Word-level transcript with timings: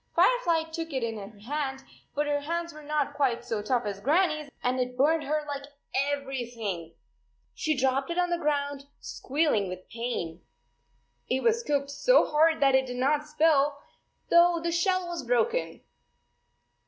Firefly 0.15 0.63
took 0.71 0.93
it 0.93 1.03
in 1.03 1.15
her 1.19 1.37
hand, 1.41 1.83
but 2.15 2.25
her 2.25 2.39
hands 2.39 2.73
were 2.73 2.81
not 2.81 3.13
quite 3.13 3.45
so 3.45 3.61
tough 3.61 3.85
as 3.85 3.99
Grannie 3.99 4.39
s 4.47 4.51
and 4.63 4.79
it 4.79 4.97
burned 4.97 5.21
her 5.25 5.43
like 5.47 5.61
21 5.93 6.11
everything! 6.11 6.95
She 7.53 7.77
dropped 7.77 8.09
it 8.09 8.17
on 8.17 8.31
the 8.31 8.39
ground, 8.39 8.87
squealing 8.99 9.67
with 9.69 9.87
pain. 9.89 10.41
It 11.29 11.43
was 11.43 11.61
cooked 11.61 11.91
so 11.91 12.25
hard 12.25 12.59
that 12.63 12.73
it 12.73 12.87
did 12.87 12.97
not 12.97 13.27
spill, 13.27 13.77
though 14.31 14.59
the 14.59 14.71
shell 14.71 15.07
was 15.07 15.23
broken. 15.23 15.81